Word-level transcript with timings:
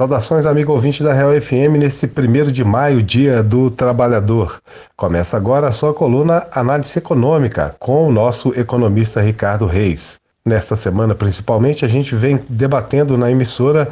Saudações, 0.00 0.46
amigo 0.46 0.72
ouvinte 0.72 1.02
da 1.02 1.12
Real 1.12 1.38
FM, 1.38 1.76
nesse 1.78 2.06
primeiro 2.06 2.50
de 2.50 2.64
maio, 2.64 3.02
dia 3.02 3.42
do 3.42 3.70
trabalhador. 3.70 4.58
Começa 4.96 5.36
agora 5.36 5.68
a 5.68 5.72
sua 5.72 5.92
coluna 5.92 6.46
Análise 6.52 6.98
Econômica 6.98 7.76
com 7.78 8.08
o 8.08 8.10
nosso 8.10 8.58
economista 8.58 9.20
Ricardo 9.20 9.66
Reis. 9.66 10.18
Nesta 10.42 10.74
semana, 10.74 11.14
principalmente, 11.14 11.84
a 11.84 11.88
gente 11.88 12.14
vem 12.14 12.40
debatendo 12.48 13.18
na 13.18 13.30
emissora 13.30 13.90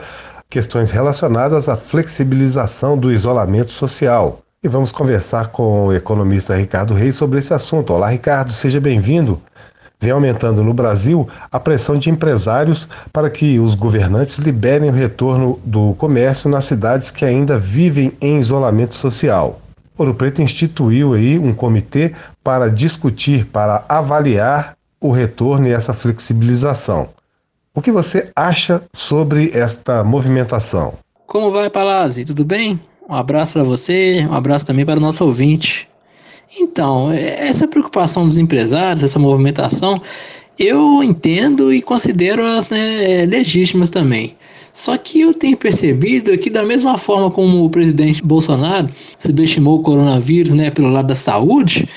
questões 0.49 0.91
relacionadas 0.91 1.69
à 1.69 1.77
flexibilização 1.77 2.97
do 2.97 3.13
isolamento 3.13 3.73
social. 3.73 4.41
E 4.65 4.67
vamos 4.69 4.91
conversar 4.91 5.49
com 5.49 5.89
o 5.89 5.93
economista 5.93 6.57
Ricardo 6.57 6.95
Reis 6.95 7.17
sobre 7.17 7.39
esse 7.39 7.53
assunto. 7.53 7.93
Olá, 7.93 8.09
Ricardo, 8.09 8.51
seja 8.51 8.81
bem-vindo 8.81 9.39
vem 10.01 10.13
aumentando 10.13 10.63
no 10.63 10.73
Brasil 10.73 11.29
a 11.51 11.59
pressão 11.59 11.99
de 11.99 12.11
empresários 12.11 12.89
para 13.13 13.29
que 13.29 13.59
os 13.59 13.75
governantes 13.75 14.39
liberem 14.39 14.91
o 14.91 14.93
retorno 14.93 15.59
do 15.65 15.95
comércio 15.95 16.49
nas 16.49 16.65
cidades 16.65 17.11
que 17.11 17.25
ainda 17.25 17.59
vivem 17.59 18.13
em 18.21 18.39
isolamento 18.39 18.95
social. 18.95 19.61
Ouro 19.97 20.15
Preto 20.15 20.41
instituiu 20.41 21.15
aí 21.15 21.39
um 21.39 21.53
comitê 21.53 22.15
para 22.45 22.71
discutir, 22.71 23.47
para 23.47 23.85
avaliar 23.89 24.77
o 25.01 25.11
retorno 25.11 25.67
e 25.67 25.73
essa 25.73 25.93
flexibilização. 25.93 27.09
O 27.75 27.83
que 27.83 27.91
você 27.91 28.31
acha 28.35 28.83
sobre 28.93 29.51
esta 29.53 30.05
movimentação? 30.05 30.95
Como 31.27 31.51
vai, 31.51 31.69
Palazzi? 31.69 32.25
Tudo 32.25 32.45
bem? 32.45 32.81
Um 33.09 33.15
abraço 33.15 33.55
para 33.55 33.65
você, 33.65 34.27
um 34.29 34.35
abraço 34.35 34.67
também 34.67 34.85
para 34.85 34.99
o 34.99 35.01
nosso 35.01 35.25
ouvinte. 35.25 35.89
Então, 36.57 37.11
essa 37.13 37.69
preocupação 37.69 38.27
dos 38.27 38.39
empresários, 38.39 39.05
essa 39.05 39.19
movimentação, 39.19 40.01
eu 40.59 41.03
entendo 41.03 41.73
e 41.73 41.81
considero 41.83 42.45
as 42.45 42.71
né, 42.71 43.27
legítimas 43.27 43.91
também. 43.91 44.37
Só 44.73 44.97
que 44.97 45.21
eu 45.21 45.35
tenho 45.35 45.57
percebido 45.57 46.37
que 46.39 46.51
da 46.51 46.65
mesma 46.65 46.97
forma 46.97 47.31
como 47.31 47.65
o 47.65 47.71
presidente 47.71 48.23
Bolsonaro 48.23 48.89
subestimou 49.19 49.79
o 49.79 49.83
coronavírus 49.83 50.53
né, 50.53 50.71
pelo 50.71 50.91
lado 50.91 51.09
da 51.09 51.15
saúde, 51.15 51.89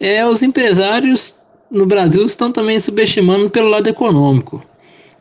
é, 0.00 0.26
os 0.26 0.42
empresários 0.42 1.34
no 1.70 1.86
Brasil 1.86 2.24
estão 2.26 2.50
também 2.50 2.78
subestimando 2.78 3.48
pelo 3.50 3.68
lado 3.68 3.88
econômico. 3.88 4.62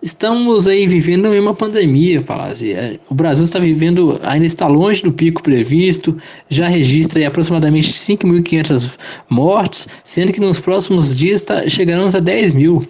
Estamos 0.01 0.67
aí 0.67 0.87
vivendo 0.87 1.29
uma 1.29 1.53
pandemia, 1.53 2.23
Palazzi. 2.23 2.73
É, 2.73 2.99
o 3.07 3.13
Brasil 3.13 3.43
está 3.43 3.59
vivendo, 3.59 4.19
ainda 4.23 4.47
está 4.47 4.65
longe 4.65 5.03
do 5.03 5.13
pico 5.13 5.43
previsto, 5.43 6.17
já 6.49 6.67
registra 6.67 7.27
aproximadamente 7.27 7.91
5.500 7.91 8.89
mortes, 9.29 9.87
sendo 10.03 10.33
que 10.33 10.41
nos 10.41 10.59
próximos 10.59 11.15
dias 11.15 11.43
tá, 11.43 11.69
chegaremos 11.69 12.15
a 12.15 12.19
10 12.19 12.53
mil. 12.53 12.83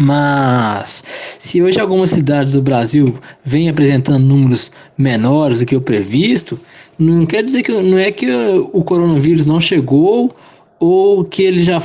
Mas 0.00 1.04
se 1.38 1.62
hoje 1.62 1.78
algumas 1.78 2.10
cidades 2.10 2.54
do 2.54 2.62
Brasil 2.62 3.16
vêm 3.44 3.68
apresentando 3.68 4.24
números 4.24 4.72
menores 4.98 5.60
do 5.60 5.66
que 5.66 5.76
o 5.76 5.80
previsto, 5.80 6.58
não 6.98 7.26
quer 7.26 7.44
dizer 7.44 7.62
que 7.62 7.70
não 7.70 7.96
é 7.96 8.10
que 8.10 8.28
o 8.72 8.82
coronavírus 8.82 9.46
não 9.46 9.60
chegou 9.60 10.34
ou 10.80 11.24
que 11.24 11.44
ele 11.44 11.60
já, 11.60 11.78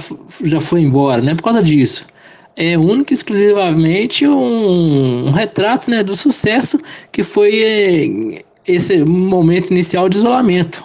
já 0.44 0.60
foi 0.60 0.82
embora, 0.82 1.22
não 1.22 1.34
é 1.34 1.36
por 1.36 1.44
causa 1.44 1.62
disso 1.62 2.06
é 2.56 2.78
único 2.78 3.12
e 3.12 3.16
exclusivamente 3.16 4.28
um, 4.28 5.28
um, 5.28 5.32
retrato 5.32 5.92
né, 5.92 6.02
do 6.04 6.16
sucesso 6.16 6.80
que 7.12 7.22
foi 7.22 7.64
é, 7.64 8.44
esse 8.66 9.04
momento 9.04 9.72
inicial 9.72 10.08
de 10.08 10.18
isolamento. 10.18 10.84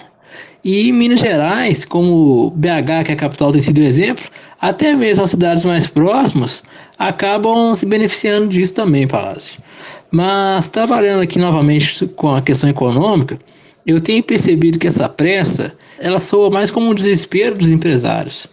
E 0.62 0.92
Minas 0.92 1.20
Gerais, 1.20 1.84
como 1.86 2.50
BH, 2.50 3.04
que 3.04 3.12
é 3.12 3.14
a 3.14 3.16
capital, 3.16 3.52
tem 3.52 3.60
sido 3.60 3.80
exemplo, 3.80 4.24
até 4.60 4.94
mesmo 4.94 5.24
as 5.24 5.30
cidades 5.30 5.64
mais 5.64 5.86
próximas 5.86 6.62
acabam 6.98 7.74
se 7.74 7.86
beneficiando 7.86 8.48
disso 8.48 8.74
também, 8.74 9.08
Palácio. 9.08 9.58
Mas 10.10 10.68
trabalhando 10.68 11.22
aqui 11.22 11.38
novamente 11.38 12.06
com 12.08 12.34
a 12.34 12.42
questão 12.42 12.68
econômica, 12.68 13.38
eu 13.86 14.00
tenho 14.00 14.23
percebido 14.23 14.78
que 14.78 14.86
essa 14.86 15.09
pressa 15.09 15.73
ela 15.98 16.19
soa 16.19 16.50
mais 16.50 16.70
como 16.70 16.91
um 16.91 16.95
desespero 16.95 17.56
dos 17.56 17.70
empresários. 17.70 18.48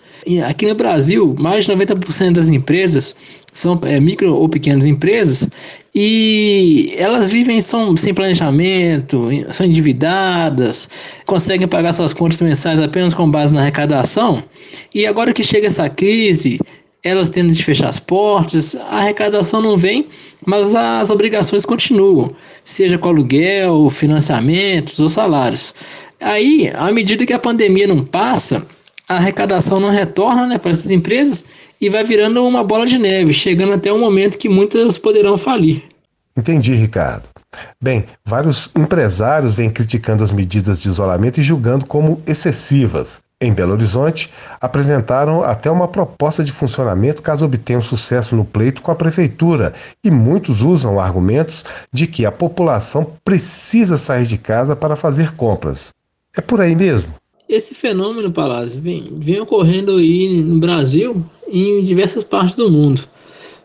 Aqui 0.45 0.65
no 0.65 0.75
Brasil, 0.75 1.33
mais 1.39 1.65
de 1.65 1.71
90% 1.71 2.33
das 2.33 2.49
empresas 2.49 3.15
são 3.51 3.79
é, 3.83 3.97
micro 3.97 4.35
ou 4.35 4.49
pequenas 4.49 4.83
empresas 4.83 5.47
e 5.95 6.93
elas 6.97 7.31
vivem 7.31 7.61
são, 7.61 7.95
sem 7.95 8.13
planejamento, 8.13 9.29
são 9.51 9.65
endividadas, 9.65 10.89
conseguem 11.25 11.67
pagar 11.67 11.93
suas 11.93 12.13
contas 12.13 12.41
mensais 12.41 12.81
apenas 12.81 13.13
com 13.13 13.31
base 13.31 13.53
na 13.53 13.61
arrecadação. 13.61 14.43
E 14.93 15.07
agora 15.07 15.33
que 15.33 15.43
chega 15.43 15.67
essa 15.67 15.89
crise, 15.89 16.59
elas 17.07 17.29
tendo 17.29 17.51
de 17.51 17.63
fechar 17.63 17.89
as 17.89 17.99
portas, 17.99 18.75
a 18.75 18.97
arrecadação 18.97 19.61
não 19.61 19.77
vem, 19.77 20.07
mas 20.45 20.75
as 20.75 21.09
obrigações 21.09 21.65
continuam, 21.65 22.33
seja 22.63 22.97
com 22.97 23.09
aluguel, 23.09 23.89
financiamentos 23.89 24.99
ou 24.99 25.09
salários. 25.09 25.73
Aí, 26.19 26.71
à 26.73 26.91
medida 26.91 27.25
que 27.25 27.33
a 27.33 27.39
pandemia 27.39 27.87
não 27.87 28.03
passa, 28.03 28.65
a 29.07 29.15
arrecadação 29.15 29.79
não 29.79 29.89
retorna 29.89 30.45
né, 30.45 30.57
para 30.57 30.71
essas 30.71 30.91
empresas 30.91 31.45
e 31.79 31.89
vai 31.89 32.03
virando 32.03 32.45
uma 32.45 32.63
bola 32.63 32.85
de 32.85 32.97
neve, 32.97 33.33
chegando 33.33 33.73
até 33.73 33.91
o 33.91 33.99
momento 33.99 34.37
que 34.37 34.49
muitas 34.49 34.97
poderão 34.97 35.37
falir. 35.37 35.83
Entendi, 36.35 36.73
Ricardo. 36.73 37.23
Bem, 37.81 38.05
vários 38.25 38.69
empresários 38.75 39.55
vêm 39.55 39.69
criticando 39.69 40.23
as 40.23 40.31
medidas 40.31 40.79
de 40.79 40.89
isolamento 40.89 41.39
e 41.39 41.43
julgando 41.43 41.85
como 41.85 42.21
excessivas. 42.27 43.21
Em 43.39 43.53
Belo 43.53 43.73
Horizonte, 43.73 44.31
apresentaram 44.59 45.43
até 45.43 45.69
uma 45.69 45.87
proposta 45.87 46.43
de 46.43 46.51
funcionamento 46.51 47.21
caso 47.21 47.45
obtenham 47.45 47.81
sucesso 47.81 48.35
no 48.35 48.43
pleito 48.43 48.81
com 48.81 48.89
a 48.89 48.95
prefeitura, 48.95 49.75
e 50.03 50.09
muitos 50.09 50.63
usam 50.63 50.99
argumentos 50.99 51.63
de 51.93 52.07
que 52.07 52.25
a 52.25 52.31
população 52.31 53.13
precisa 53.23 53.95
sair 53.95 54.25
de 54.25 54.39
casa 54.39 54.75
para 54.75 54.95
fazer 54.95 55.35
compras. 55.35 55.93
É 56.35 56.41
por 56.41 56.59
aí 56.59 56.75
mesmo? 56.75 57.13
Esse 57.47 57.75
fenômeno, 57.75 58.31
Palácio, 58.31 58.81
vem, 58.81 59.07
vem 59.15 59.39
ocorrendo 59.39 59.97
aí 59.97 60.41
no 60.41 60.59
Brasil 60.59 61.23
e 61.47 61.79
em 61.79 61.83
diversas 61.83 62.23
partes 62.23 62.55
do 62.55 62.71
mundo. 62.71 63.03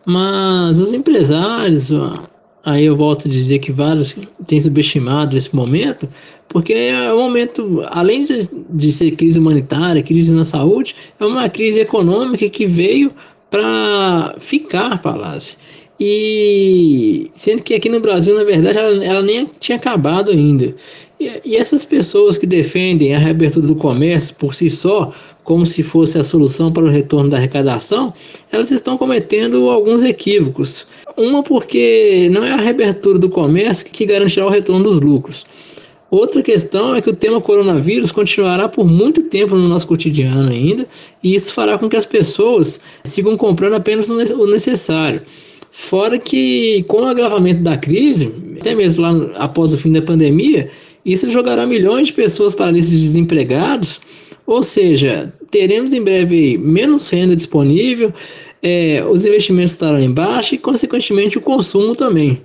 Mas 0.05 0.81
os 0.81 0.93
empresários, 0.93 1.91
aí 2.65 2.85
eu 2.85 2.97
volto 2.97 3.29
a 3.29 3.31
dizer 3.31 3.59
que 3.59 3.73
vários 3.73 4.17
têm 4.47 4.61
subestimado 4.61 5.37
esse 5.37 5.55
momento, 5.55 6.09
porque 6.49 6.73
é 6.73 7.13
um 7.13 7.19
momento, 7.19 7.83
além 7.87 8.25
de, 8.25 8.49
de 8.71 8.93
ser 8.93 9.13
crise 9.13 9.39
humanitária, 9.39 10.03
crise 10.03 10.35
na 10.35 10.45
saúde, 10.45 10.95
é 11.19 11.25
uma 11.25 11.49
crise 11.49 11.81
econômica 11.81 12.49
que 12.49 12.67
veio 12.67 13.13
para 13.51 14.35
ficar, 14.39 15.01
Palácio. 15.01 15.59
E 16.01 17.31
sendo 17.35 17.63
que 17.63 17.75
aqui 17.75 17.89
no 17.89 18.01
Brasil, 18.01 18.35
na 18.35 18.45
verdade, 18.45 18.79
ela, 18.79 19.05
ela 19.05 19.23
nem 19.23 19.49
tinha 19.61 19.77
acabado 19.77 20.31
ainda. 20.31 20.75
E, 21.21 21.55
essas 21.55 21.85
pessoas 21.85 22.37
que 22.37 22.47
defendem 22.47 23.15
a 23.15 23.19
reabertura 23.19 23.67
do 23.67 23.77
comércio 23.77 24.35
por 24.35 24.55
si 24.55 24.69
só, 24.69 25.13
como 25.45 25.65
se 25.65 25.83
fosse 25.83 26.19
a 26.19 26.25
solução 26.25 26.73
para 26.73 26.85
o 26.85 26.89
retorno 26.89 27.31
da 27.31 27.37
arrecadação, 27.37 28.13
elas 28.51 28.73
estão 28.73 28.99
cometendo 28.99 29.71
alguns 29.71 30.03
equívocos. 30.03 30.87
Uma 31.17 31.43
porque 31.43 32.29
não 32.31 32.45
é 32.45 32.53
a 32.53 32.57
reabertura 32.57 33.19
do 33.19 33.29
comércio 33.29 33.87
que 33.87 34.07
garantirá 34.07 34.47
o 34.47 34.51
retorno 34.51 34.85
dos 34.85 35.01
lucros. 35.01 35.45
Outra 36.11 36.43
questão 36.43 36.95
é 36.95 37.01
que 37.01 37.09
o 37.09 37.17
tema 37.17 37.41
coronavírus 37.41 38.13
continuará 38.13 38.69
por 38.69 38.87
muito 38.87 39.23
tempo 39.23 39.57
no 39.57 39.67
nosso 39.67 39.87
cotidiano 39.87 40.51
ainda, 40.51 40.87
e 41.23 41.35
isso 41.35 41.55
fará 41.55 41.79
com 41.79 41.89
que 41.89 41.97
as 41.97 42.05
pessoas 42.05 42.81
sigam 43.03 43.35
comprando 43.35 43.75
apenas 43.75 44.11
o 44.11 44.47
necessário. 44.47 45.23
Fora 45.71 46.19
que, 46.19 46.85
com 46.87 46.99
o 46.99 47.07
agravamento 47.07 47.63
da 47.63 47.79
crise, 47.79 48.31
até 48.61 48.75
mesmo 48.75 49.01
lá 49.01 49.11
após 49.37 49.73
o 49.73 49.79
fim 49.79 49.91
da 49.91 50.03
pandemia, 50.03 50.69
isso 51.03 51.31
jogará 51.31 51.67
milhões 51.67 52.09
de 52.09 52.13
pessoas 52.13 52.55
para 52.55 52.67
a 52.67 52.71
lista 52.71 52.91
de 52.91 53.01
desempregados, 53.01 53.99
ou 54.47 54.63
seja, 54.63 55.33
teremos 55.51 55.93
em 55.93 56.03
breve 56.03 56.59
menos 56.59 57.09
renda 57.11 57.37
disponível, 57.37 58.13
é, 58.63 59.05
os 59.09 59.25
investimentos 59.25 59.73
estarão 59.73 59.99
em 59.99 60.11
baixa 60.11 60.55
e, 60.55 60.59
consequentemente, 60.59 61.39
o 61.39 61.41
consumo 61.41 61.97
também. 61.97 62.41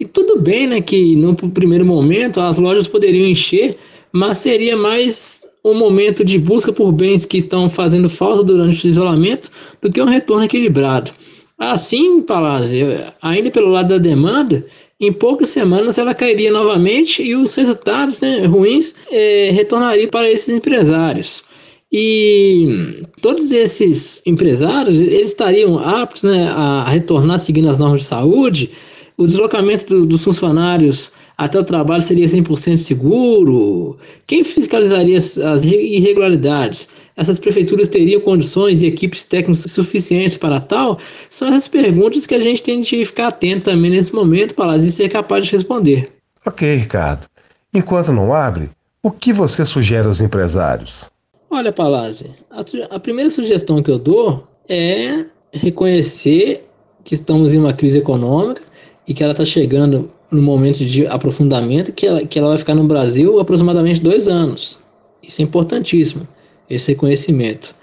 E 0.00 0.04
tudo 0.04 0.40
bem 0.40 0.66
né, 0.66 0.80
que 0.80 1.16
no 1.16 1.34
primeiro 1.34 1.84
momento 1.84 2.40
as 2.40 2.58
lojas 2.58 2.86
poderiam 2.86 3.26
encher, 3.26 3.76
mas 4.12 4.38
seria 4.38 4.76
mais 4.76 5.42
um 5.64 5.74
momento 5.74 6.24
de 6.24 6.38
busca 6.38 6.72
por 6.72 6.92
bens 6.92 7.24
que 7.24 7.36
estão 7.36 7.68
fazendo 7.68 8.08
falta 8.08 8.42
durante 8.44 8.86
o 8.86 8.90
isolamento 8.90 9.50
do 9.82 9.90
que 9.90 10.00
um 10.00 10.06
retorno 10.06 10.44
equilibrado. 10.44 11.10
Assim, 11.58 12.22
Palácio, 12.22 12.86
ainda 13.20 13.50
pelo 13.50 13.68
lado 13.68 13.88
da 13.88 13.98
demanda, 13.98 14.64
em 15.00 15.12
poucas 15.12 15.50
semanas 15.50 15.96
ela 15.96 16.14
cairia 16.14 16.50
novamente 16.50 17.22
e 17.22 17.36
os 17.36 17.54
resultados 17.54 18.20
né, 18.20 18.44
ruins 18.46 18.94
é, 19.10 19.50
retornariam 19.52 20.08
para 20.08 20.30
esses 20.30 20.48
empresários. 20.48 21.44
E 21.90 23.02
todos 23.22 23.50
esses 23.50 24.20
empresários 24.26 25.00
eles 25.00 25.28
estariam 25.28 25.78
aptos 25.78 26.22
né, 26.22 26.48
a 26.48 26.84
retornar 26.88 27.38
seguindo 27.38 27.70
as 27.70 27.78
normas 27.78 28.00
de 28.00 28.06
saúde. 28.06 28.70
O 29.16 29.26
deslocamento 29.26 29.86
do, 29.86 30.06
dos 30.06 30.22
funcionários 30.22 31.10
até 31.36 31.58
o 31.58 31.64
trabalho 31.64 32.02
seria 32.02 32.26
100% 32.26 32.76
seguro? 32.76 33.96
Quem 34.26 34.42
fiscalizaria 34.42 35.16
as, 35.16 35.38
as 35.38 35.62
irregularidades? 35.62 36.88
Essas 37.18 37.38
prefeituras 37.38 37.88
teriam 37.88 38.20
condições 38.20 38.80
e 38.80 38.86
equipes 38.86 39.24
técnicas 39.24 39.70
suficientes 39.70 40.36
para 40.36 40.60
tal? 40.60 40.98
São 41.28 41.48
essas 41.48 41.66
perguntas 41.66 42.26
que 42.26 42.34
a 42.34 42.40
gente 42.40 42.62
tem 42.62 42.80
de 42.80 43.04
ficar 43.04 43.26
atento 43.26 43.64
também 43.64 43.90
nesse 43.90 44.14
momento, 44.14 44.54
para 44.54 44.76
e 44.76 44.80
ser 44.80 45.08
capaz 45.08 45.44
de 45.44 45.52
responder. 45.52 46.12
Ok, 46.46 46.72
Ricardo. 46.76 47.26
Enquanto 47.74 48.12
não 48.12 48.32
abre, 48.32 48.70
o 49.02 49.10
que 49.10 49.32
você 49.32 49.66
sugere 49.66 50.06
aos 50.06 50.20
empresários? 50.20 51.10
Olha, 51.50 51.72
Palazzi, 51.72 52.30
a, 52.50 52.60
a 52.94 53.00
primeira 53.00 53.30
sugestão 53.30 53.82
que 53.82 53.90
eu 53.90 53.98
dou 53.98 54.46
é 54.68 55.24
reconhecer 55.52 56.68
que 57.02 57.14
estamos 57.14 57.52
em 57.52 57.58
uma 57.58 57.72
crise 57.72 57.98
econômica 57.98 58.62
e 59.08 59.12
que 59.12 59.24
ela 59.24 59.32
está 59.32 59.44
chegando 59.44 60.08
no 60.30 60.40
momento 60.40 60.84
de 60.84 61.06
aprofundamento 61.06 61.92
que 61.92 62.06
ela, 62.06 62.24
que 62.24 62.38
ela 62.38 62.48
vai 62.48 62.58
ficar 62.58 62.74
no 62.74 62.84
Brasil 62.84 63.40
aproximadamente 63.40 64.00
dois 64.00 64.28
anos. 64.28 64.78
Isso 65.22 65.40
é 65.40 65.44
importantíssimo, 65.44 66.28
esse 66.68 66.92
reconhecimento. 66.92 67.74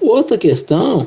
Outra 0.00 0.36
questão, 0.36 1.06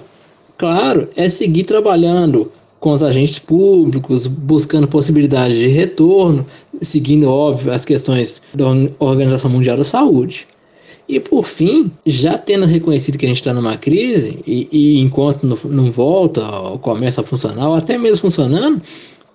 claro, 0.58 1.10
é 1.16 1.28
seguir 1.28 1.64
trabalhando 1.64 2.52
com 2.80 2.92
os 2.92 3.02
agentes 3.02 3.40
públicos, 3.40 4.28
buscando 4.28 4.88
possibilidades 4.88 5.58
de 5.58 5.68
retorno, 5.68 6.46
seguindo, 6.82 7.28
óbvio, 7.28 7.74
as 7.74 7.84
questões 7.84 8.42
da 8.54 8.66
Organização 9.00 9.50
Mundial 9.50 9.76
da 9.76 9.84
Saúde. 9.84 10.48
E 11.08 11.20
por 11.20 11.46
fim, 11.46 11.92
já 12.06 12.38
tendo 12.38 12.66
reconhecido 12.66 13.18
que 13.18 13.26
a 13.26 13.28
gente 13.28 13.38
está 13.38 13.54
numa 13.54 13.78
crise, 13.78 14.40
e, 14.46 14.68
e 14.72 15.00
enquanto 15.00 15.46
não, 15.46 15.58
não 15.66 15.92
volta, 15.92 16.42
começa 16.82 17.22
a 17.22 17.24
funcionar, 17.24 17.70
ou 17.70 17.76
até 17.76 17.98
mesmo 17.98 18.18
funcionando, 18.18 18.82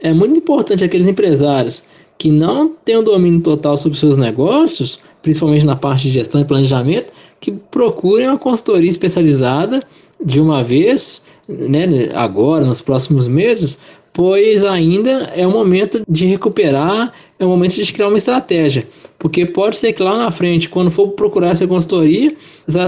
é 0.01 0.13
muito 0.13 0.39
importante 0.39 0.83
aqueles 0.83 1.07
empresários 1.07 1.83
que 2.21 2.31
não 2.31 2.69
têm 2.69 2.99
o 2.99 3.03
domínio 3.03 3.41
total 3.41 3.79
sobre 3.79 3.97
seus 3.97 4.19
negócios, 4.19 5.01
principalmente 5.23 5.65
na 5.65 5.75
parte 5.75 6.03
de 6.03 6.11
gestão 6.11 6.39
e 6.39 6.45
planejamento, 6.45 7.11
que 7.41 7.51
procurem 7.51 8.29
uma 8.29 8.37
consultoria 8.37 8.91
especializada 8.91 9.83
de 10.23 10.39
uma 10.39 10.63
vez, 10.63 11.25
né, 11.49 12.11
agora, 12.13 12.63
nos 12.67 12.83
próximos 12.83 13.27
meses, 13.27 13.79
pois 14.13 14.67
ainda 14.67 15.33
é 15.35 15.47
o 15.47 15.51
momento 15.51 16.03
de 16.07 16.27
recuperar, 16.27 17.11
é 17.39 17.45
o 17.47 17.49
momento 17.49 17.77
de 17.83 17.91
criar 17.91 18.09
uma 18.09 18.19
estratégia. 18.19 18.87
Porque 19.19 19.47
pode 19.47 19.79
ser 19.79 19.95
que 19.95 20.03
lá 20.03 20.19
na 20.19 20.31
frente, 20.31 20.69
quando 20.69 20.91
for 20.91 21.09
procurar 21.13 21.53
essa 21.53 21.67
consultoria, 21.67 22.37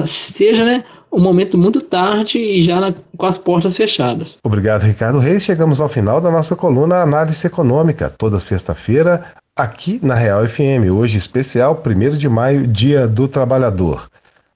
seja 0.04 0.62
né, 0.62 0.84
um 1.12 1.20
momento 1.20 1.58
muito 1.58 1.82
tarde 1.82 2.38
e 2.38 2.62
já 2.62 2.80
na, 2.80 2.94
com 3.16 3.26
as 3.26 3.36
portas 3.36 3.76
fechadas. 3.76 4.38
Obrigado, 4.42 4.82
Ricardo 4.82 5.18
Reis. 5.18 5.42
Chegamos 5.42 5.80
ao 5.80 5.88
final 5.88 6.20
da 6.20 6.30
nossa 6.30 6.56
coluna 6.56 7.02
Análise 7.02 7.46
Econômica, 7.46 8.08
toda 8.08 8.40
sexta-feira, 8.40 9.24
aqui 9.54 10.00
na 10.02 10.14
Real 10.14 10.46
FM. 10.46 10.90
Hoje, 10.90 11.18
especial, 11.18 11.80
1 11.84 12.16
de 12.16 12.28
maio, 12.28 12.66
Dia 12.66 13.06
do 13.06 13.28
Trabalhador. 13.28 14.08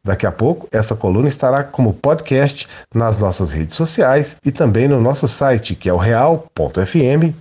Daqui 0.02 0.24
a 0.24 0.32
pouco, 0.32 0.68
essa 0.72 0.94
coluna 0.94 1.26
estará 1.26 1.64
como 1.64 1.92
podcast 1.92 2.68
nas 2.94 3.18
nossas 3.18 3.50
redes 3.50 3.76
sociais 3.76 4.36
e 4.44 4.52
também 4.52 4.86
no 4.86 5.00
nosso 5.00 5.26
site, 5.26 5.74
que 5.74 5.88
é 5.88 5.92
o 5.92 5.96
real.fm.br. 5.96 7.32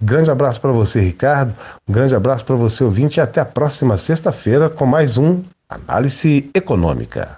Grande 0.00 0.30
abraço 0.30 0.60
para 0.60 0.70
você, 0.70 1.00
Ricardo. 1.00 1.54
Um 1.88 1.92
grande 1.92 2.14
abraço 2.14 2.44
para 2.44 2.54
você, 2.54 2.84
ouvinte, 2.84 3.18
e 3.18 3.20
até 3.20 3.40
a 3.40 3.44
próxima 3.44 3.98
sexta-feira 3.98 4.70
com 4.70 4.86
mais 4.86 5.18
um 5.18 5.42
Análise 5.68 6.48
Econômica. 6.54 7.36